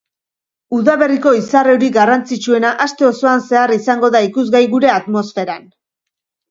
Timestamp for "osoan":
3.11-3.47